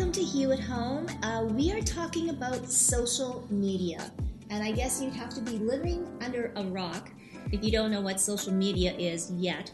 [0.00, 1.06] Welcome to Hue at Home.
[1.22, 4.10] Uh, we are talking about social media.
[4.48, 7.10] And I guess you'd have to be living under a rock
[7.52, 9.70] if you don't know what social media is yet.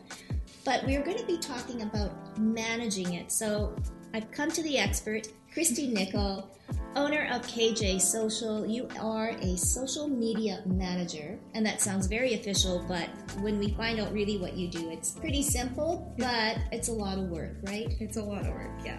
[0.65, 3.31] But we're going to be talking about managing it.
[3.31, 3.77] So
[4.15, 6.49] I've come to the expert, Kristi Nikkel,
[6.97, 8.67] owner of KJ Social.
[8.67, 13.09] You are a social media manager, and that sounds very official, but
[13.43, 17.17] when we find out really what you do, it's pretty simple, but it's a lot
[17.17, 17.87] of work, right?
[18.01, 18.99] It's a lot of work, yeah.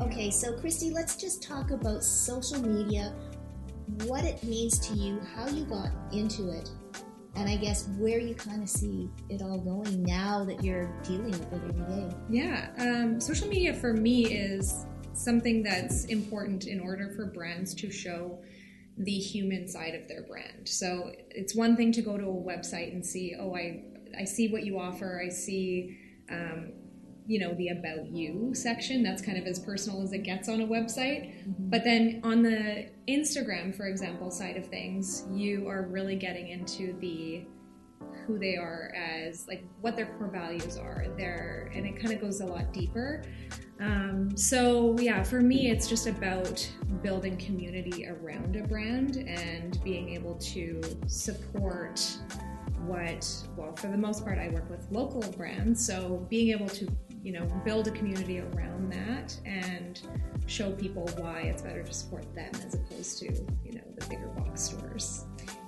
[0.00, 3.14] Okay, so Kristi, let's just talk about social media,
[4.04, 6.68] what it means to you, how you got into it,
[7.36, 11.30] and I guess where you kind of see it all going now that you're dealing
[11.30, 12.16] with it every day.
[12.28, 17.90] Yeah, um, social media for me is something that's important in order for brands to
[17.90, 18.40] show
[18.98, 20.68] the human side of their brand.
[20.68, 23.84] So it's one thing to go to a website and see, oh, I
[24.18, 25.20] I see what you offer.
[25.24, 25.98] I see,
[26.30, 26.72] um,
[27.26, 29.02] you know, the about you section.
[29.02, 31.32] That's kind of as personal as it gets on a website.
[31.48, 31.70] Mm-hmm.
[31.70, 36.98] But then on the Instagram, for example, side of things, you are really getting into
[37.00, 37.46] the
[38.26, 42.20] who they are as like what their core values are there and it kind of
[42.20, 43.22] goes a lot deeper
[43.80, 46.66] um, so yeah for me it's just about
[47.02, 52.00] building community around a brand and being able to support
[52.86, 56.86] what well for the most part i work with local brands so being able to
[57.24, 60.02] you know build a community around that and
[60.46, 63.26] show people why it's better to support them as opposed to
[63.64, 65.24] you know the bigger box stores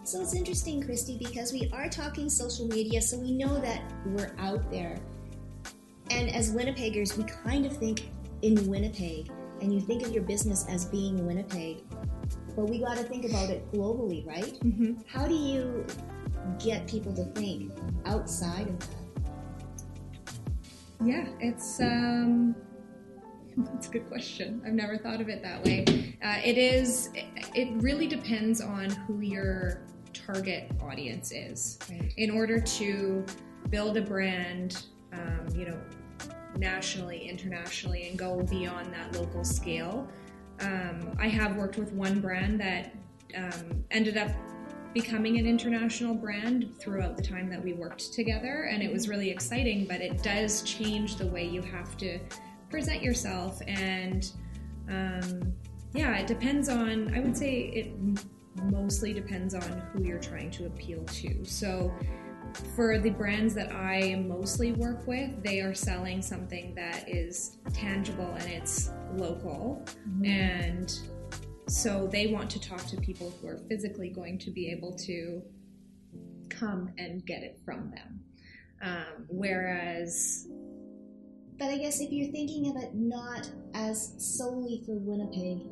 [0.06, 4.32] so it's interesting, Kristi, because we are talking social media, so we know that we're
[4.38, 4.96] out there.
[6.12, 8.08] And as Winnipeggers, we kind of think
[8.42, 11.82] in Winnipeg, and you think of your business as being Winnipeg,
[12.54, 14.56] but we got to think about it globally, right?
[14.60, 15.00] Mm-hmm.
[15.08, 15.84] How do you
[16.60, 17.72] get people to think
[18.04, 19.05] outside of that?
[21.04, 22.54] Yeah, it's um,
[23.56, 24.62] that's a good question.
[24.66, 25.84] I've never thought of it that way.
[26.22, 27.10] Uh, it is.
[27.14, 32.12] It really depends on who you're target audience is right.
[32.16, 33.24] in order to
[33.70, 35.78] build a brand, um, you know,
[36.56, 40.08] nationally, internationally, and go beyond that local scale.
[40.60, 42.94] Um, I have worked with one brand that
[43.36, 44.30] um, ended up
[44.96, 49.28] becoming an international brand throughout the time that we worked together, and it was really
[49.28, 49.84] exciting.
[49.84, 52.18] But it does change the way you have to
[52.70, 54.32] present yourself, and
[54.88, 55.52] um,
[55.92, 57.14] yeah, it depends on.
[57.14, 57.92] I would say it
[58.72, 61.44] mostly depends on who you're trying to appeal to.
[61.44, 61.92] So,
[62.74, 68.34] for the brands that I mostly work with, they are selling something that is tangible
[68.38, 69.84] and it's local.
[70.08, 70.24] Mm-hmm.
[70.24, 70.98] And
[71.68, 75.42] so they want to talk to people who are physically going to be able to
[76.48, 78.20] come and get it from them.
[78.82, 80.46] Um, whereas.
[81.58, 85.66] But I guess if you're thinking of it not as solely for Winnipeg,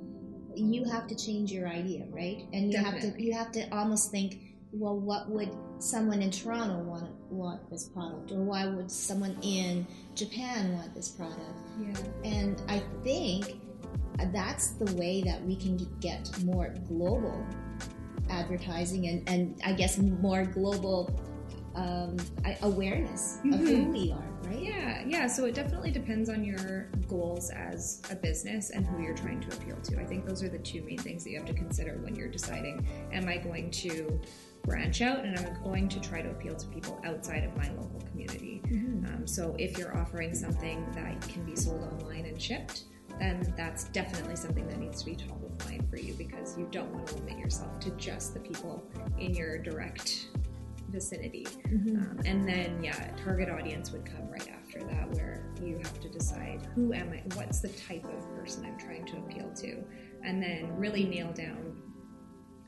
[0.56, 2.47] you have to change your idea, right?
[2.53, 3.09] And you Definitely.
[3.09, 4.38] have to you have to almost think,
[4.72, 9.87] well, what would someone in Toronto want want this product, or why would someone in
[10.15, 11.61] Japan want this product?
[11.78, 11.97] Yeah.
[12.25, 13.61] And I think
[14.33, 17.47] that's the way that we can get more global
[18.31, 21.15] advertising and, and I guess more global
[21.75, 22.17] um,
[22.63, 23.67] awareness of mm-hmm.
[23.67, 24.63] who we are right?
[24.63, 25.27] Yeah, yeah.
[25.27, 29.57] So it definitely depends on your goals as a business and who you're trying to
[29.57, 30.01] appeal to.
[30.01, 32.29] I think those are the two main things that you have to consider when you're
[32.29, 34.21] deciding am I going to
[34.63, 38.01] branch out and I'm going to try to appeal to people outside of my local
[38.11, 38.63] community.
[38.67, 39.07] Mm-hmm.
[39.07, 42.85] Um, so if you're offering something that can be sold online and shipped,
[43.19, 46.69] then that's definitely something that needs to be top of mind for you because you
[46.71, 48.85] don't want to limit yourself to just the people
[49.19, 50.29] in your direct
[50.88, 51.44] vicinity.
[51.44, 51.97] Mm-hmm.
[51.97, 56.09] Um, and then, yeah, target audience would come right after that, where you have to
[56.09, 59.85] decide who am I, what's the type of person I'm trying to appeal to,
[60.25, 61.83] and then really nail down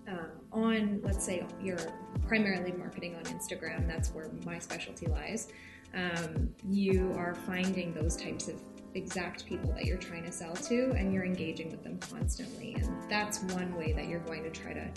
[0.09, 1.79] um, on, let's say, you're
[2.27, 5.49] primarily marketing on Instagram, that's where my specialty lies.
[5.95, 8.61] Um, you are finding those types of
[8.97, 12.75] exact people that you're trying to sell to and you're engaging with them constantly.
[12.75, 14.91] And that's one way that you're going to try to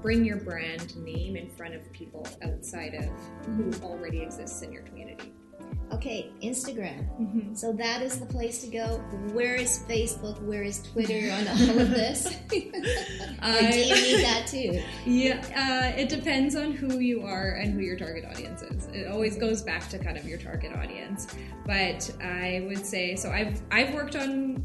[0.00, 3.10] bring your brand name in front of people outside of
[3.56, 5.32] who already exists in your community.
[5.94, 7.06] Okay, Instagram.
[7.20, 7.54] Mm-hmm.
[7.54, 8.96] So that is the place to go.
[9.32, 10.42] Where is Facebook?
[10.42, 12.26] Where is Twitter on all of this?
[13.40, 14.82] I, do you need that too?
[15.06, 18.86] Yeah, uh, it depends on who you are and who your target audience is.
[18.86, 21.28] It always goes back to kind of your target audience.
[21.64, 23.30] But I would say so.
[23.30, 24.64] I've I've worked on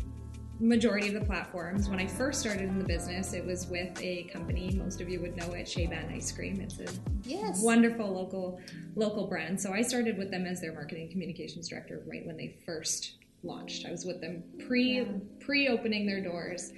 [0.60, 1.90] majority of the platforms.
[1.90, 4.72] When I first started in the business, it was with a company.
[4.78, 6.60] Most of you would know it, Chaeban Ice Cream.
[6.60, 6.88] It's a
[7.24, 7.62] yes.
[7.62, 8.60] wonderful local
[8.96, 9.60] local brand.
[9.60, 13.86] So I started with them as their marketing communications director right when they first launched.
[13.86, 15.06] I was with them pre yeah.
[15.40, 16.72] pre opening their doors,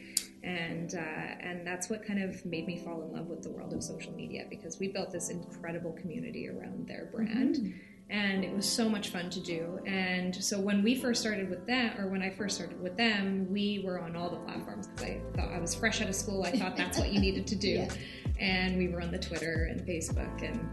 [0.43, 3.73] and uh, and that's what kind of made me fall in love with the world
[3.73, 7.55] of social media because we built this incredible community around their brand.
[7.55, 7.71] Mm-hmm.
[8.11, 9.79] And it was so much fun to do.
[9.87, 13.47] And so when we first started with them, or when I first started with them,
[13.49, 16.43] we were on all the platforms because I thought I was fresh out of school.
[16.43, 17.71] I thought that's what you needed to do.
[17.71, 17.87] Yeah.
[18.39, 20.67] And we were on the Twitter and Facebook and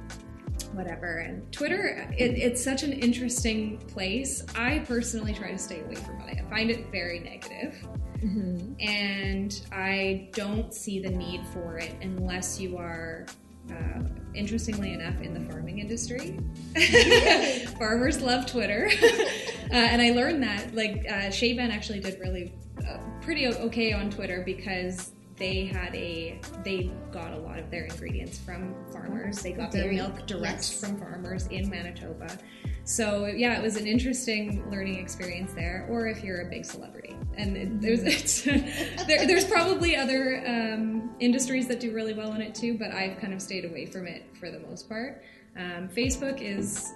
[0.72, 1.18] whatever.
[1.18, 4.44] And Twitter, it, it's such an interesting place.
[4.56, 6.38] I personally try to stay away from it.
[6.38, 7.86] I find it very negative.
[8.18, 8.74] Mm-hmm.
[8.80, 13.26] And I don't see the need for it unless you are,
[13.70, 14.00] uh,
[14.38, 16.38] interestingly enough, in the farming industry.
[17.78, 18.88] Farmers love Twitter.
[19.02, 22.54] uh, and I learned that, like, uh, Chaebans actually did really
[22.88, 27.84] uh, pretty okay on Twitter because they had a they got a lot of their
[27.84, 29.42] ingredients from farmers.
[29.42, 30.80] They got their milk direct yes.
[30.80, 32.38] from farmers in Manitoba.
[32.84, 35.86] So yeah, it was an interesting learning experience there.
[35.90, 38.42] Or if you're a big celebrity, and there's
[39.06, 43.18] there, there's probably other um, industries that do really well in it too, but I've
[43.18, 45.22] kind of stayed away from it for the most part.
[45.56, 46.92] Um, Facebook is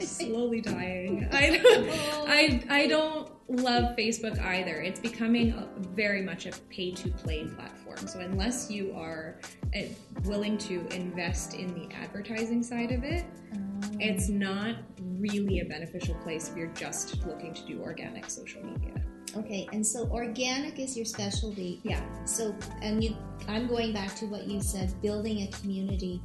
[0.00, 1.28] slowly dying.
[1.32, 1.90] I don't,
[2.28, 4.80] I, I don't love Facebook either.
[4.80, 8.06] It's becoming a, very much a pay to play platform.
[8.08, 9.38] So unless you are
[9.76, 9.82] uh,
[10.24, 13.80] willing to invest in the advertising side of it, um.
[14.00, 14.76] it's not
[15.18, 19.02] really a beneficial place if you're just looking to do organic social media.
[19.36, 21.80] Okay, and so organic is your specialty.
[21.84, 22.02] Yeah.
[22.26, 23.16] So, and you,
[23.48, 26.20] I'm going back to what you said, building a community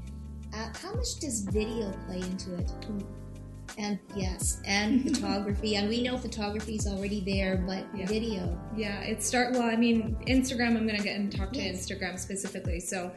[0.58, 2.72] uh, how much does video play into it?
[3.78, 5.76] And yes, and photography.
[5.76, 8.08] And we know photography is already there, but yeah.
[8.08, 8.60] video.
[8.76, 9.54] Yeah, it start.
[9.54, 10.76] Well, I mean, Instagram.
[10.78, 11.86] I'm going to get and talk to yes.
[11.86, 12.80] Instagram specifically.
[12.80, 13.12] So,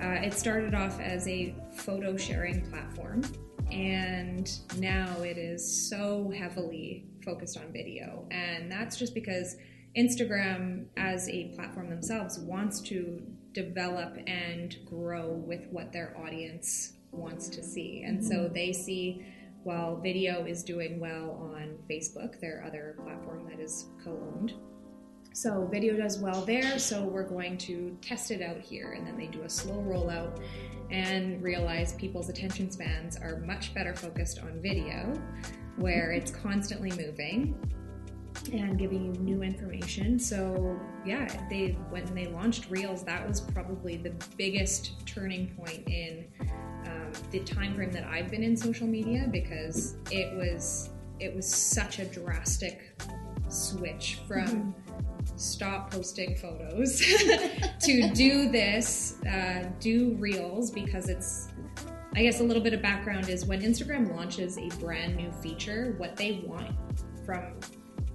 [0.00, 3.22] uh, it started off as a photo sharing platform,
[3.70, 9.56] and now it is so heavily focused on video, and that's just because
[9.96, 13.20] Instagram, as a platform themselves, wants to
[13.56, 18.02] develop and grow with what their audience wants to see.
[18.06, 18.28] And mm-hmm.
[18.28, 19.24] so they see
[19.62, 24.52] while video is doing well on Facebook, their other platform that is co owned.
[25.32, 28.92] So video does well there, so we're going to test it out here.
[28.92, 30.42] And then they do a slow rollout
[30.90, 35.18] and realize people's attention spans are much better focused on video,
[35.76, 37.54] where it's constantly moving
[38.52, 40.18] and giving you new information.
[40.18, 46.26] So yeah, they when they launched Reels, that was probably the biggest turning point in
[46.86, 51.48] um, the time frame that I've been in social media because it was it was
[51.48, 53.00] such a drastic
[53.48, 55.36] switch from mm-hmm.
[55.36, 56.98] stop posting photos
[57.80, 61.48] to do this, uh, do Reels because it's
[62.14, 65.94] I guess a little bit of background is when Instagram launches a brand new feature,
[65.98, 66.74] what they want
[67.26, 67.60] from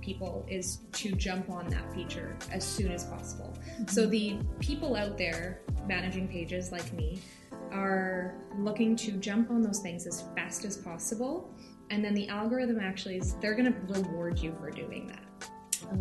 [0.01, 3.53] people is to jump on that feature as soon as possible.
[3.57, 3.87] Mm-hmm.
[3.87, 7.21] So the people out there managing pages like me
[7.71, 11.53] are looking to jump on those things as fast as possible.
[11.89, 15.23] And then the algorithm actually is they're going to reward you for doing that.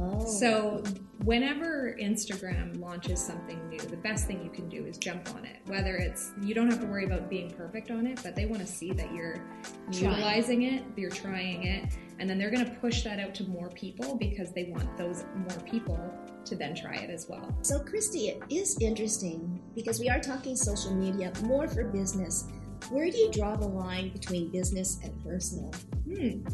[0.00, 0.26] Oh.
[0.26, 0.82] So,
[1.24, 5.56] whenever Instagram launches something new, the best thing you can do is jump on it.
[5.66, 8.60] Whether it's you don't have to worry about being perfect on it, but they want
[8.62, 9.44] to see that you're
[9.92, 10.10] trying.
[10.12, 13.68] utilizing it, you're trying it, and then they're going to push that out to more
[13.70, 15.98] people because they want those more people
[16.44, 17.54] to then try it as well.
[17.62, 22.46] So, Kristi, it is interesting because we are talking social media more for business.
[22.88, 25.72] Where do you draw the line between business and personal?
[26.04, 26.46] Hmm.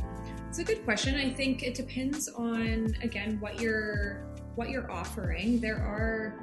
[0.48, 1.14] It's a good question.
[1.14, 5.60] I think it depends on again what you're what you're offering.
[5.60, 6.40] There are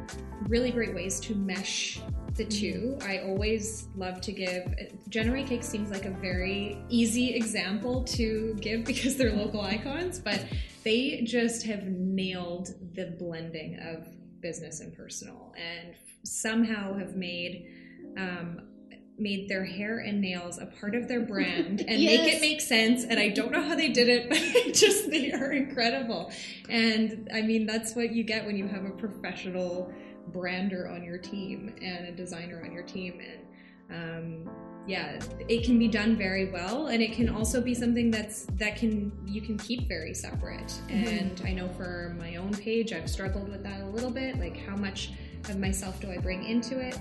[0.48, 2.00] really great ways to mesh
[2.36, 2.96] the two.
[2.98, 3.10] Mm-hmm.
[3.10, 4.74] I always love to give.
[5.10, 10.20] Jenna Rae Cake seems like a very easy example to give because they're local icons,
[10.20, 10.46] but
[10.84, 14.08] they just have nailed the blending of
[14.42, 17.68] business and personal and somehow have made
[18.18, 18.62] um,
[19.18, 22.20] made their hair and nails a part of their brand and yes.
[22.20, 23.04] make it make sense.
[23.04, 24.30] And I don't know how they did it,
[24.66, 26.32] but just they are incredible.
[26.70, 29.94] And I mean, that's what you get when you have a professional
[30.28, 33.20] brander on your team and a designer on your team.
[33.90, 34.50] And um,
[34.86, 38.76] yeah, it can be done very well, and it can also be something that's that
[38.76, 40.68] can you can keep very separate.
[40.88, 41.08] Mm-hmm.
[41.08, 44.40] And I know for my own page, I've struggled with that a little bit.
[44.40, 45.12] Like, how much
[45.50, 46.98] of myself do I bring into it?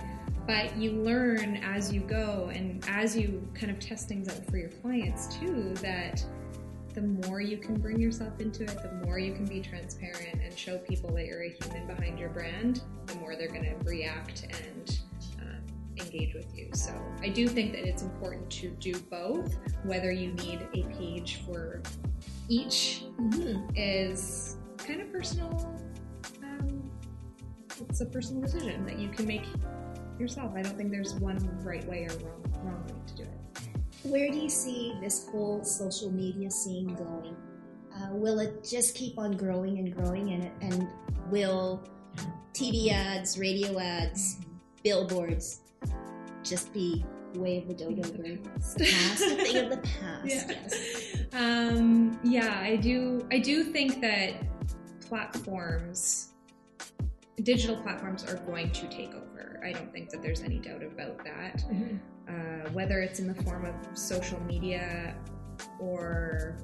[0.47, 4.57] But you learn as you go and as you kind of test things out for
[4.57, 6.25] your clients too that
[6.95, 10.59] the more you can bring yourself into it the more you can be transparent and
[10.59, 14.45] show people that you're a human behind your brand the more they're going to react
[14.45, 15.01] and
[15.41, 20.13] uh, engage with you so i do think that it's important to do both whether
[20.13, 21.81] you need a page for
[22.49, 23.65] each mm-hmm.
[23.75, 25.81] is kind of personal.
[26.43, 26.91] Um,
[27.89, 29.45] it's a personal decision that you can make
[30.19, 30.53] yourself.
[30.55, 33.29] I don't think there's one right way or wrong, wrong way to do it.
[34.05, 37.37] Where do you see this whole social media scene going?
[37.95, 40.89] Uh, will it just keep on growing and growing, and, and
[41.31, 41.85] will
[42.55, 44.39] TV ads, radio ads,
[44.83, 45.61] billboards
[46.43, 47.05] just be
[47.35, 48.45] way of the dodo bird?
[48.45, 50.25] past, a thing of the past.
[50.25, 50.45] Yeah.
[50.49, 51.17] Yes.
[51.33, 53.27] Um, yeah, I do.
[53.31, 54.35] I do think that
[55.01, 56.33] platforms,
[57.43, 59.32] digital platforms, are going to take over.
[59.65, 61.59] I don't think that there's any doubt about that.
[61.59, 61.97] Mm-hmm.
[62.29, 65.15] Uh, whether it's in the form of social media
[65.81, 66.57] or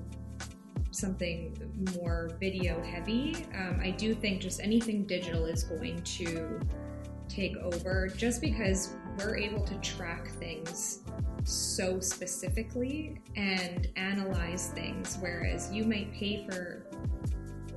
[0.90, 1.56] something
[1.96, 3.46] more video heavy.
[3.54, 6.60] Um, I do think just anything digital is going to
[7.28, 11.00] take over just because we're able to track things
[11.44, 16.86] so specifically and analyze things, whereas you might pay for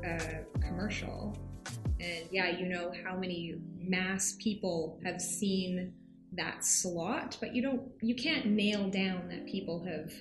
[0.03, 1.35] a commercial
[2.01, 5.93] and yeah, you know how many mass people have seen
[6.34, 10.13] that slot, but you don't you can't nail down that people have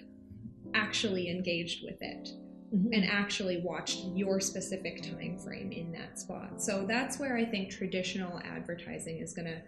[0.75, 2.31] actually engaged with it
[2.75, 2.93] mm-hmm.
[2.93, 6.61] and actually watched your specific time frame in that spot.
[6.61, 9.61] So that's where I think traditional advertising is going to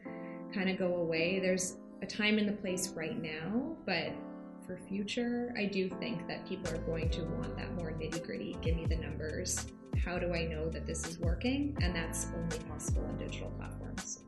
[0.54, 1.40] kind of go away.
[1.40, 4.12] There's a time and the place right now, but
[4.66, 8.57] for future, I do think that people are going to want that more nitty gritty.
[8.61, 9.66] Give me the numbers.
[10.04, 11.76] How do I know that this is working?
[11.80, 14.21] And that's only possible on digital platforms.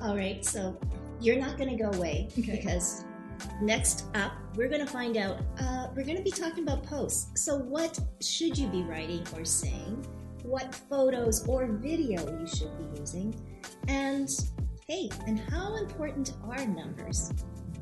[0.00, 0.78] All right, so
[1.20, 2.56] you're not going to go away okay.
[2.56, 3.04] because
[3.60, 7.42] Next up, we're going to find out, uh, we're going to be talking about posts.
[7.42, 10.06] So, what should you be writing or saying?
[10.42, 13.34] What photos or video you should be using?
[13.88, 14.30] And
[14.86, 17.32] hey, and how important are numbers?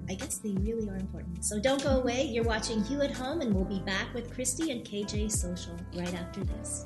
[0.08, 1.44] I guess they really are important.
[1.44, 2.24] So don't go away.
[2.24, 6.14] You're watching Hue at Home, and we'll be back with Kristi and KJ Social right
[6.14, 6.84] after this.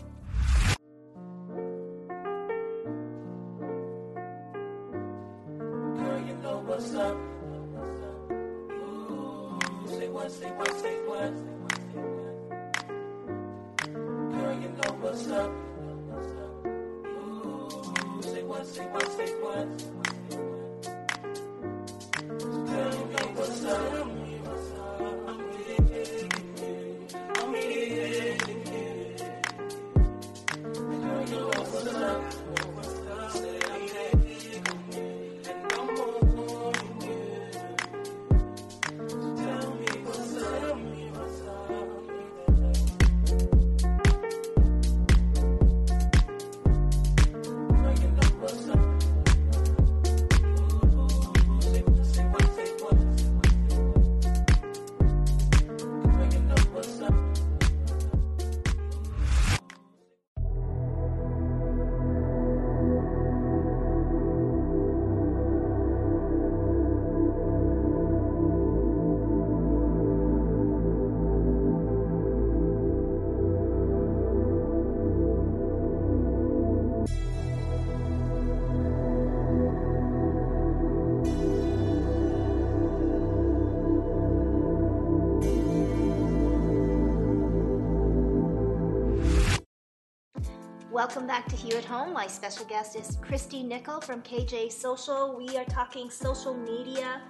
[90.99, 92.13] Welcome back to Hue at Home.
[92.13, 95.33] My special guest is Kristi Nikkel from KJ Social.
[95.33, 97.23] We are talking social media,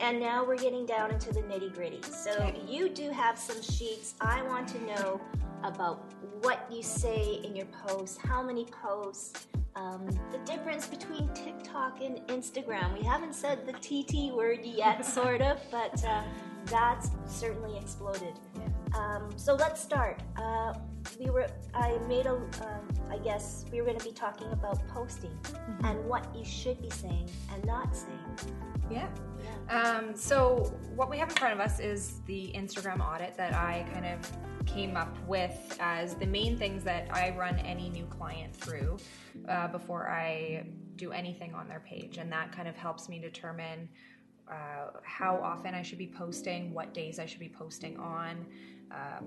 [0.00, 2.02] and now we're getting down into the nitty gritty.
[2.02, 2.60] So, okay.
[2.66, 4.16] you do have some sheets.
[4.20, 5.20] I want to know
[5.62, 12.00] about what you say in your posts, how many posts, um, the difference between TikTok
[12.02, 12.98] and Instagram.
[12.98, 16.24] We haven't said the TT word yet, sort of, but uh,
[16.64, 18.34] that's certainly exploded.
[18.92, 20.20] Um, so let's start.
[20.36, 20.74] Uh,
[21.18, 25.30] we were I made a um, I guess we're going to be talking about posting
[25.30, 25.84] mm-hmm.
[25.84, 28.54] and what you should be saying and not saying.
[28.90, 29.08] Yeah.
[29.68, 29.82] yeah.
[29.82, 33.86] Um, so what we have in front of us is the Instagram audit that I
[33.92, 38.54] kind of came up with as the main things that I run any new client
[38.54, 38.98] through
[39.48, 40.66] uh, before I
[40.96, 43.88] do anything on their page, and that kind of helps me determine.
[44.46, 48.44] Uh, how often I should be posting, what days I should be posting on,
[48.90, 49.24] um,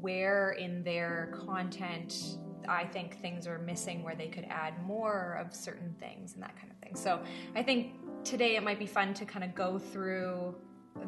[0.00, 5.54] where in their content I think things are missing where they could add more of
[5.54, 6.96] certain things and that kind of thing.
[6.96, 7.20] So
[7.54, 10.54] I think today it might be fun to kind of go through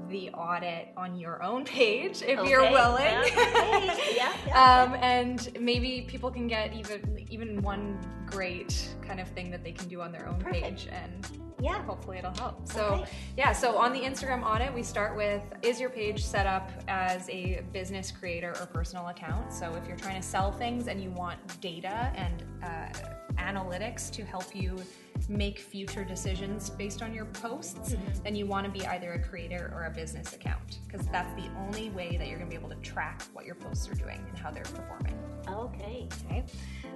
[0.08, 2.48] the audit on your own page if okay.
[2.48, 3.04] you're willing.
[3.04, 3.24] Yeah.
[4.14, 9.50] yeah, yeah, um, and maybe people can get even even one great kind of thing
[9.50, 10.62] that they can do on their own Perfect.
[10.62, 11.28] page and
[11.62, 12.66] yeah, hopefully it'll help.
[12.66, 13.04] So
[13.36, 17.28] yeah, so on the Instagram audit, we start with is your page set up as
[17.28, 19.52] a business creator or personal account?
[19.52, 22.98] So if you're trying to sell things and you want data and uh,
[23.36, 24.82] analytics to help you
[25.28, 28.22] make future decisions based on your posts, mm-hmm.
[28.22, 31.48] then you want to be either a creator or a business account because that's the
[31.58, 34.24] only way that you're going to be able to track what your posts are doing
[34.28, 35.18] and how they're performing.
[35.48, 36.08] Okay.
[36.26, 36.44] Okay.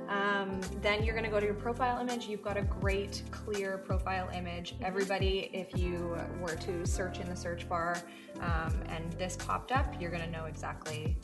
[0.09, 2.27] Um, then you're going to go to your profile image.
[2.27, 4.75] You've got a great, clear profile image.
[4.75, 4.85] Mm-hmm.
[4.85, 7.97] Everybody, if you were to search in the search bar
[8.41, 11.17] um, and this popped up, you're going to know exactly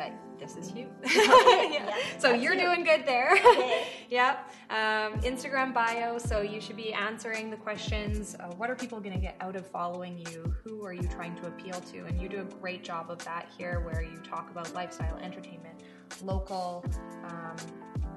[0.00, 0.88] that this is you.
[1.04, 1.94] yeah.
[2.18, 2.60] So you're you.
[2.60, 3.38] doing good there.
[3.50, 3.86] Okay.
[4.08, 4.50] yep.
[4.70, 6.18] Um, Instagram bio.
[6.18, 8.34] So you should be answering the questions.
[8.40, 10.54] Uh, what are people going to get out of following you?
[10.64, 11.98] Who are you trying to appeal to?
[12.06, 15.82] And you do a great job of that here, where you talk about lifestyle, entertainment,
[16.22, 16.84] local.
[17.28, 17.56] Um,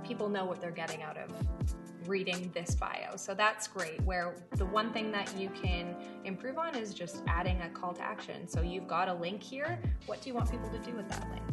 [0.03, 1.29] people know what they're getting out of
[2.07, 3.15] reading this bio.
[3.15, 4.01] So that's great.
[4.01, 8.01] Where the one thing that you can improve on is just adding a call to
[8.01, 8.47] action.
[8.47, 9.79] So you've got a link here.
[10.05, 11.43] What do you want people to do with that link?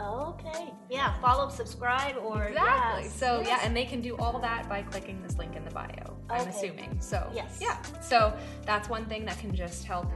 [0.00, 0.72] Okay.
[0.90, 3.04] Yeah, follow, subscribe, or exactly.
[3.04, 3.14] Yes.
[3.14, 3.48] So yes.
[3.48, 6.16] yeah, and they can do all that by clicking this link in the bio.
[6.30, 7.00] I'm assuming.
[7.00, 7.58] So yes.
[7.60, 7.80] Yeah.
[8.00, 10.06] So that's one thing that can just help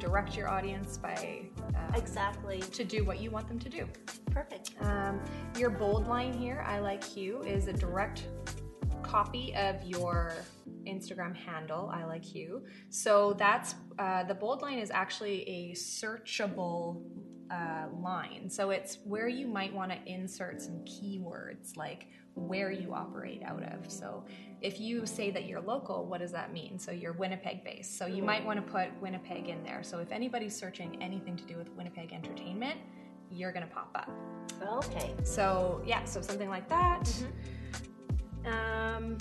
[0.00, 1.42] direct your audience by
[1.74, 3.86] um, exactly to do what you want them to do.
[4.30, 4.72] Perfect.
[4.80, 5.20] Um,
[5.58, 8.24] your bold line here, I like you, is a direct
[9.00, 10.34] copy of your
[10.86, 12.64] Instagram handle, I like you.
[12.88, 17.02] So that's uh, the bold line is actually a searchable
[17.50, 18.48] uh, line.
[18.48, 23.62] So it's where you might want to insert some keywords like where you operate out
[23.62, 23.90] of.
[23.90, 24.24] So
[24.60, 26.78] if you say that you're local, what does that mean?
[26.78, 27.98] So you're Winnipeg based.
[27.98, 29.82] So you might want to put Winnipeg in there.
[29.82, 32.78] So if anybody's searching anything to do with Winnipeg entertainment,
[33.30, 34.10] you're going to pop up.
[34.84, 35.12] Okay.
[35.24, 37.02] So yeah, so something like that.
[37.02, 37.26] Mm-hmm.
[38.46, 39.18] Um,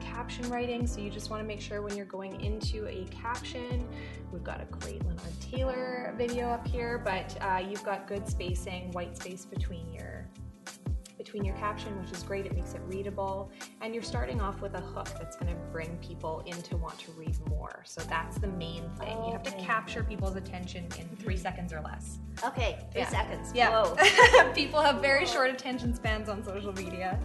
[0.00, 0.86] caption writing.
[0.86, 3.86] So you just want to make sure when you're going into a caption,
[4.32, 8.90] we've got a great Leonard Taylor video up here, but uh, you've got good spacing,
[8.92, 10.26] white space between your
[11.18, 12.46] between your caption, which is great.
[12.46, 13.50] It makes it readable.
[13.80, 16.98] And you're starting off with a hook that's going to bring people in to want
[17.00, 17.82] to read more.
[17.84, 19.16] So that's the main thing.
[19.16, 19.26] Okay.
[19.26, 21.42] You have to capture people's attention in three mm-hmm.
[21.42, 22.18] seconds or less.
[22.44, 23.08] Okay, three yeah.
[23.08, 23.50] seconds.
[23.54, 24.52] Yeah.
[24.54, 25.32] people have very Whoa.
[25.32, 27.18] short attention spans on social media.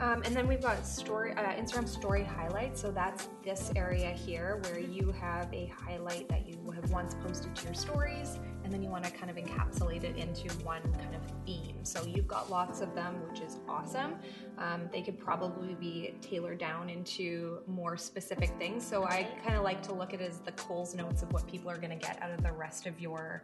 [0.00, 2.80] Um, and then we've got story uh, Instagram story highlights.
[2.80, 7.54] So that's this area here where you have a highlight that you have once posted
[7.56, 11.14] to your stories, and then you want to kind of encapsulate it into one kind
[11.14, 11.76] of theme.
[11.82, 14.14] So you've got lots of them, which is awesome.
[14.58, 18.86] Um, they could probably be tailored down into more specific things.
[18.86, 21.46] So I kind of like to look at it as the Coles notes of what
[21.48, 23.42] people are going to get out of the rest of your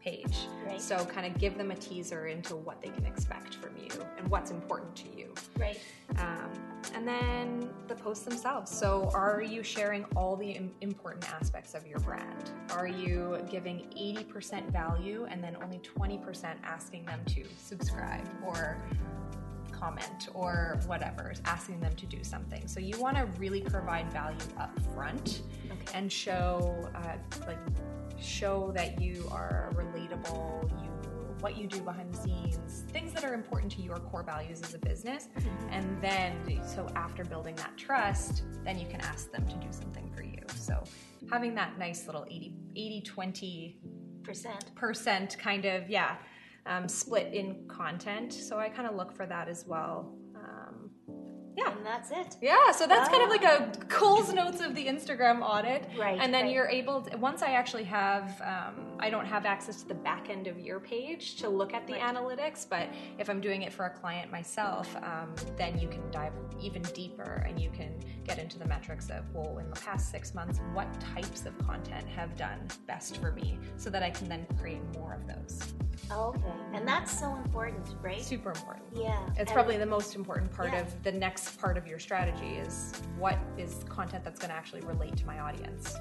[0.00, 0.48] page.
[0.66, 0.80] Right.
[0.80, 4.28] So kind of give them a teaser into what they can expect from you and
[4.28, 5.34] what's important to you.
[5.58, 5.78] Right.
[6.18, 6.50] Um,
[6.94, 8.70] and then the posts themselves.
[8.70, 12.50] So are you sharing all the Im- important aspects of your brand?
[12.72, 18.78] Are you giving 80% value and then only 20% asking them to subscribe or
[19.80, 22.66] comment or whatever, asking them to do something.
[22.66, 25.98] So you want to really provide value up front okay.
[25.98, 27.16] and show uh,
[27.46, 27.58] like
[28.20, 30.90] show that you are relatable, you
[31.40, 34.74] what you do behind the scenes, things that are important to your core values as
[34.74, 35.28] a business.
[35.38, 35.72] Mm-hmm.
[35.72, 40.10] And then so after building that trust, then you can ask them to do something
[40.14, 40.42] for you.
[40.54, 40.82] So
[41.30, 43.76] having that nice little 80 80 20
[44.22, 46.16] percent percent kind of yeah
[46.70, 48.32] um, split in content.
[48.32, 50.16] So I kind of look for that as well.
[51.56, 51.76] Yeah.
[51.76, 52.36] And that's it.
[52.40, 55.88] Yeah, so that's kind of like a Coles notes of the Instagram audit.
[55.98, 56.18] Right.
[56.20, 56.54] And then right.
[56.54, 60.28] you're able to, once I actually have, um, I don't have access to the back
[60.30, 62.14] end of your page to look at the right.
[62.14, 66.32] analytics, but if I'm doing it for a client myself, um, then you can dive
[66.60, 70.34] even deeper and you can get into the metrics of, well, in the past six
[70.34, 74.46] months, what types of content have done best for me so that I can then
[74.58, 75.60] create more of those.
[76.10, 76.40] Okay,
[76.74, 78.22] and that's so important, right?
[78.22, 78.86] Super important.
[78.94, 79.18] Yeah.
[79.30, 80.80] It's and probably the most important part yeah.
[80.80, 84.80] of the next part of your strategy is what is content that's going to actually
[84.82, 85.96] relate to my audience.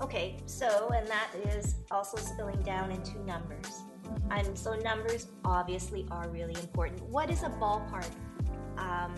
[0.00, 3.82] Okay, so, and that is also spilling down into numbers.
[4.30, 7.02] And so, numbers obviously are really important.
[7.02, 8.08] What is a ballpark
[8.76, 9.14] um,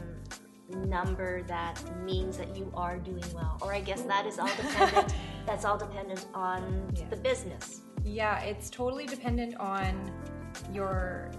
[0.86, 3.58] number that means that you are doing well?
[3.60, 5.14] Or I guess that is all dependent.
[5.46, 7.04] that's all dependent on yeah.
[7.10, 7.82] the business.
[8.04, 10.10] Yeah, it's totally dependent on
[10.72, 11.30] your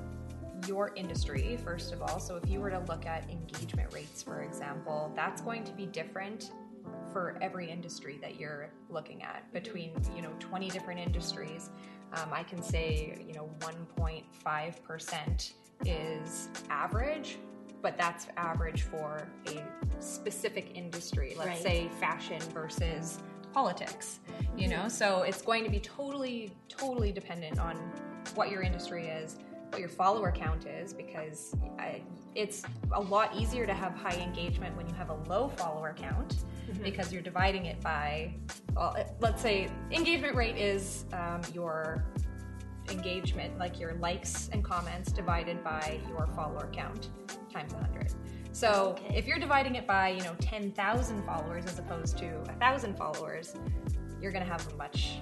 [0.67, 2.19] your industry first of all.
[2.19, 5.88] So if you were to look at engagement rates for example, that's going to be
[5.88, 6.51] different
[7.12, 11.70] for every industry that you're looking at between you know 20 different industries
[12.13, 15.54] um, i can say you know 1.5%
[15.86, 17.38] is average
[17.82, 19.63] but that's average for a
[20.00, 21.36] specific industry.
[21.38, 21.62] Let's right.
[21.62, 23.20] say fashion versus
[23.54, 24.20] politics,
[24.58, 24.88] you know?
[24.88, 27.76] So it's going to be totally, totally dependent on
[28.36, 29.38] what your industry is,
[29.70, 32.02] what your follower count is, because I,
[32.36, 32.63] it's
[32.94, 36.36] a lot easier to have high engagement when you have a low follower count
[36.69, 36.84] mm-hmm.
[36.84, 38.34] because you're dividing it by,
[38.76, 42.04] well, let's say engagement rate is um, your
[42.89, 47.10] engagement, like your likes and comments divided by your follower count
[47.52, 48.13] times 100.
[48.54, 49.17] So okay.
[49.17, 53.56] if you're dividing it by, you know, 10,000 followers as opposed to 1,000 followers,
[54.21, 55.19] you're going to have a much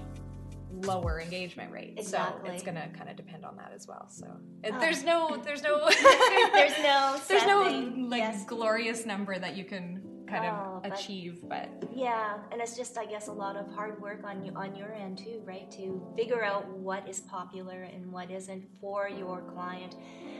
[0.85, 1.93] lower engagement rate.
[1.97, 2.49] Exactly.
[2.49, 4.07] So it's going to kind of depend on that as well.
[4.09, 4.27] So
[4.65, 4.79] oh.
[4.79, 5.89] there's no there's no
[6.53, 7.61] there's no there's no
[8.07, 8.45] like yes.
[8.45, 13.05] glorious number that you can kind of achieve but, but, yeah and it's just i
[13.05, 16.43] guess a lot of hard work on you on your end too right to figure
[16.43, 19.95] out what is popular and what isn't for your client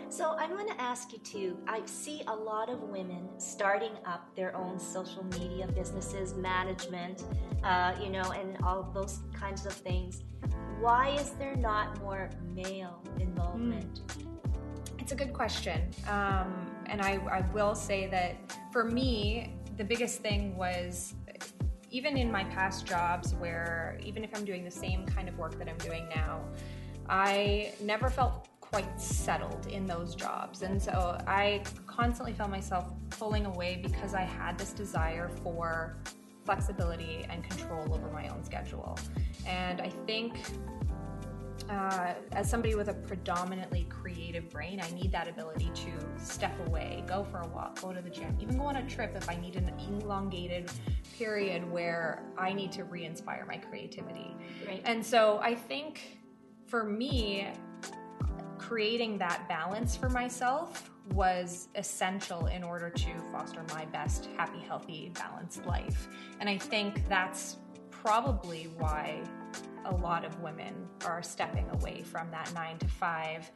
[0.10, 4.34] so i'm going to ask you too i see a lot of women starting up
[4.36, 7.24] their own social media businesses management
[7.64, 10.24] uh, you know and all those kinds of things
[10.80, 14.30] why is there not more male involvement mm.
[15.10, 15.90] It's a good question.
[16.08, 18.36] Um, and I, I will say that
[18.72, 21.16] for me, the biggest thing was
[21.90, 25.58] even in my past jobs where even if I'm doing the same kind of work
[25.58, 26.42] that I'm doing now,
[27.08, 30.64] I never felt quite settled in those jobs.
[30.64, 35.96] And so I constantly found myself pulling away because I had this desire for
[36.44, 39.00] flexibility and control over my own schedule.
[39.48, 40.36] And I think
[41.70, 45.92] uh, as somebody with a predominantly creative brain, I need that ability to
[46.24, 49.16] step away, go for a walk, go to the gym, even go on a trip
[49.16, 50.70] if I need an elongated
[51.18, 54.36] period where I need to re inspire my creativity.
[54.68, 54.82] Right.
[54.86, 56.20] And so I think
[56.68, 57.50] for me,
[58.58, 65.12] creating that balance for myself was essential in order to foster my best, happy, healthy,
[65.16, 66.08] balanced life.
[66.40, 67.58] And I think that's
[67.90, 69.22] probably why
[69.86, 73.50] a lot of women are stepping away from that nine to five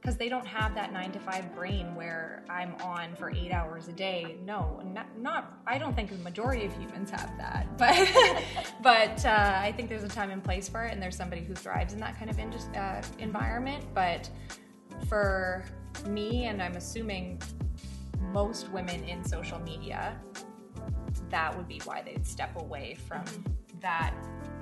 [0.00, 3.88] because they don't have that nine to five brain where I'm on for eight hours
[3.88, 4.36] a day.
[4.44, 8.42] No, not, not I don't think the majority of humans have that, but
[8.82, 11.54] but uh, I think there's a time and place for it, and there's somebody who
[11.54, 13.84] thrives in that kind of in, uh, environment.
[13.94, 14.28] But
[15.08, 15.64] for
[16.06, 17.40] me, and I'm assuming
[18.32, 20.16] most women in social media,
[21.30, 23.24] that would be why they'd step away from
[23.80, 24.14] that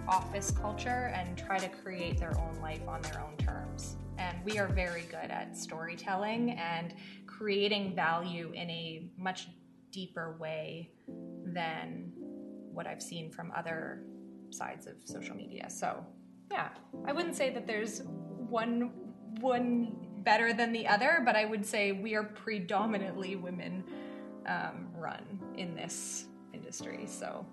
[0.09, 3.97] office culture and try to create their own life on their own terms.
[4.19, 6.95] And we are very good at storytelling and
[7.27, 9.49] creating value in a much
[9.91, 10.91] deeper way
[11.45, 12.13] than
[12.73, 14.03] what I've seen from other
[14.51, 15.69] sides of social media.
[15.71, 16.05] So,
[16.51, 16.69] yeah,
[17.07, 18.03] I wouldn't say that there's
[18.49, 18.93] one
[19.41, 23.85] one better than the other, but I would say we are predominantly women
[24.47, 27.07] um, run in this industry.
[27.07, 27.47] So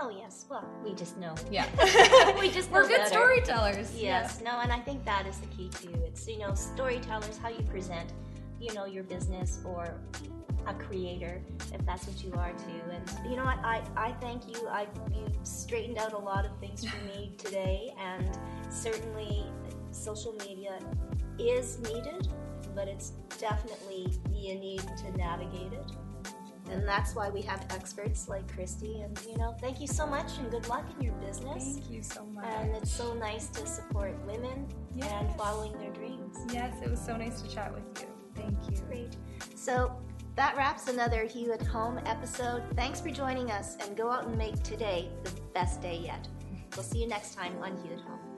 [0.00, 0.44] Oh yes.
[0.48, 1.34] Well, we just know.
[1.50, 1.66] Yeah.
[2.40, 3.10] we just we're good better.
[3.10, 3.92] storytellers.
[3.96, 4.40] Yes.
[4.40, 4.52] Yeah.
[4.52, 5.92] No, and I think that is the key too.
[6.06, 8.12] It's you know storytellers, how you present,
[8.60, 10.00] you know, your business or
[10.66, 12.90] a creator, if that's what you are too.
[12.92, 13.58] And you know what?
[13.64, 14.68] I, I thank you.
[14.68, 18.38] I you straightened out a lot of things for me today, and
[18.70, 19.44] certainly
[19.90, 20.78] social media
[21.40, 22.28] is needed,
[22.74, 25.90] but it's definitely you need to navigate it
[26.70, 29.04] and that's why we have experts like Kristi.
[29.04, 31.74] And you know, thank you so much, and good luck in your business.
[31.74, 32.44] Thank you so much.
[32.46, 35.10] And it's so nice to support women yes.
[35.12, 36.36] and following their dreams.
[36.52, 38.08] Yes, it was so nice to chat with you.
[38.34, 38.84] Thank you.
[38.86, 39.16] Great.
[39.54, 39.96] So
[40.36, 42.62] that wraps another Hue at Home episode.
[42.76, 46.28] Thanks for joining us, and go out and make today the best day yet.
[46.76, 48.37] We'll see you next time on Hue at Home.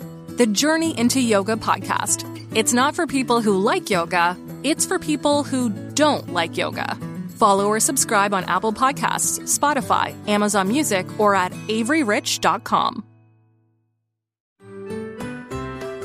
[0.41, 2.25] the Journey into Yoga podcast.
[2.55, 6.97] It's not for people who like yoga, it's for people who don't like yoga.
[7.35, 13.03] Follow or subscribe on Apple Podcasts, Spotify, Amazon Music, or at AveryRich.com.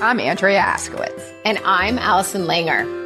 [0.02, 1.32] I'm Andrea Askowitz.
[1.46, 3.05] And I'm Allison Langer.